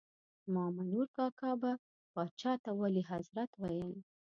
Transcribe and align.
مامنور 0.53 1.05
کاکا 1.15 1.51
به 1.61 1.71
پاچا 2.13 2.53
ته 2.63 2.71
ولي 2.79 3.03
حضرت 3.11 3.49
ویل. 3.61 3.93